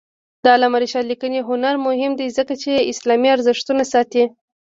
[0.43, 4.23] د علامه رشاد لیکنی هنر مهم دی ځکه چې اسلامي ارزښتونه ساتي.